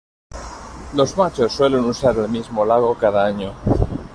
Los 0.95 1.15
machos 1.15 1.51
suelen 1.53 1.85
usar 1.85 2.17
el 2.17 2.27
mismo 2.27 2.65
lago 2.65 2.95
cada 2.95 3.23
año. 3.23 3.53